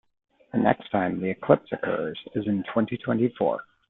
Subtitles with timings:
[0.51, 3.63] The next time the eclipse occurs is in twenty-twenty-four.